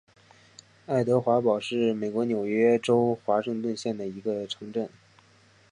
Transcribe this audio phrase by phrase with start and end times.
[0.87, 4.89] 爱德华堡是美国纽约州华盛顿县的一个城镇。